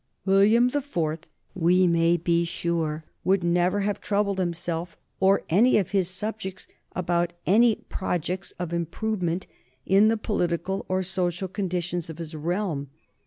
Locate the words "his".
5.91-6.09, 12.17-12.33